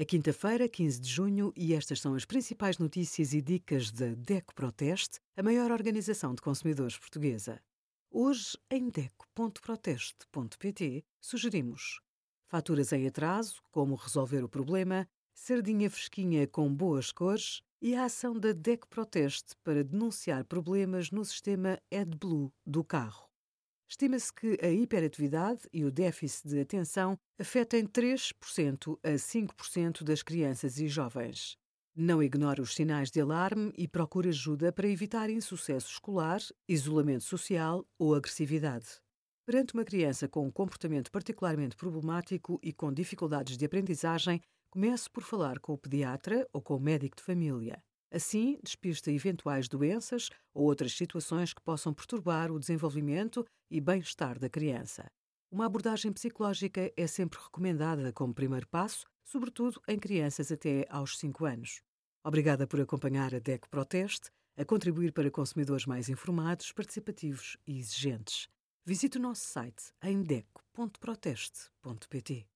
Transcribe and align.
É 0.00 0.04
quinta-feira, 0.04 0.68
15 0.68 1.00
de 1.00 1.08
junho, 1.08 1.52
e 1.56 1.74
estas 1.74 2.00
são 2.00 2.14
as 2.14 2.24
principais 2.24 2.78
notícias 2.78 3.34
e 3.34 3.42
dicas 3.42 3.90
da 3.90 4.14
DECO 4.14 4.54
Proteste, 4.54 5.18
a 5.36 5.42
maior 5.42 5.72
organização 5.72 6.36
de 6.36 6.40
consumidores 6.40 6.96
portuguesa. 6.96 7.60
Hoje, 8.08 8.56
em 8.70 8.90
DECO.proteste.pt, 8.90 11.04
sugerimos 11.20 12.00
faturas 12.46 12.92
em 12.92 13.08
atraso, 13.08 13.60
como 13.72 13.96
resolver 13.96 14.44
o 14.44 14.48
problema, 14.48 15.04
sardinha 15.34 15.90
fresquinha 15.90 16.46
com 16.46 16.72
boas 16.72 17.10
cores 17.10 17.60
e 17.82 17.96
a 17.96 18.04
ação 18.04 18.38
da 18.38 18.52
DECO 18.52 18.86
Proteste 18.86 19.56
para 19.64 19.82
denunciar 19.82 20.44
problemas 20.44 21.10
no 21.10 21.24
sistema 21.24 21.76
AdBlue 21.92 22.52
do 22.64 22.84
carro. 22.84 23.27
Estima-se 23.90 24.30
que 24.30 24.58
a 24.62 24.68
hiperatividade 24.68 25.62
e 25.72 25.82
o 25.82 25.90
déficit 25.90 26.48
de 26.48 26.60
atenção 26.60 27.18
afetem 27.38 27.86
3% 27.86 28.98
a 29.02 29.12
5% 29.12 30.04
das 30.04 30.22
crianças 30.22 30.78
e 30.78 30.86
jovens. 30.86 31.56
Não 31.96 32.22
ignore 32.22 32.60
os 32.60 32.74
sinais 32.74 33.10
de 33.10 33.20
alarme 33.20 33.72
e 33.76 33.88
procure 33.88 34.28
ajuda 34.28 34.70
para 34.70 34.86
evitar 34.86 35.30
insucesso 35.30 35.90
escolar, 35.90 36.38
isolamento 36.68 37.24
social 37.24 37.84
ou 37.98 38.14
agressividade. 38.14 39.00
Perante 39.46 39.72
uma 39.72 39.84
criança 39.84 40.28
com 40.28 40.46
um 40.46 40.50
comportamento 40.50 41.10
particularmente 41.10 41.74
problemático 41.74 42.60
e 42.62 42.74
com 42.74 42.92
dificuldades 42.92 43.56
de 43.56 43.64
aprendizagem, 43.64 44.42
comece 44.70 45.08
por 45.08 45.22
falar 45.22 45.58
com 45.58 45.72
o 45.72 45.78
pediatra 45.78 46.46
ou 46.52 46.60
com 46.60 46.76
o 46.76 46.80
médico 46.80 47.16
de 47.16 47.22
família. 47.22 47.82
Assim, 48.10 48.58
despista 48.62 49.12
eventuais 49.12 49.68
doenças 49.68 50.30
ou 50.54 50.64
outras 50.64 50.92
situações 50.92 51.52
que 51.52 51.60
possam 51.60 51.92
perturbar 51.92 52.50
o 52.50 52.58
desenvolvimento 52.58 53.44
e 53.70 53.78
bem-estar 53.80 54.38
da 54.38 54.48
criança. 54.48 55.10
Uma 55.50 55.66
abordagem 55.66 56.10
psicológica 56.12 56.90
é 56.96 57.06
sempre 57.06 57.38
recomendada 57.38 58.10
como 58.12 58.34
primeiro 58.34 58.66
passo, 58.68 59.06
sobretudo 59.24 59.80
em 59.86 59.98
crianças 59.98 60.50
até 60.50 60.86
aos 60.88 61.18
5 61.18 61.44
anos. 61.44 61.82
Obrigada 62.24 62.66
por 62.66 62.80
acompanhar 62.80 63.34
a 63.34 63.38
DEC 63.38 63.68
Proteste, 63.68 64.30
a 64.56 64.64
contribuir 64.64 65.12
para 65.12 65.30
consumidores 65.30 65.84
mais 65.86 66.08
informados, 66.08 66.72
participativos 66.72 67.58
e 67.66 67.78
exigentes. 67.78 68.48
Visite 68.84 69.18
o 69.18 69.20
nosso 69.20 69.44
site 69.44 69.92
em 70.02 70.22
deco.proteste.pt. 70.22 72.48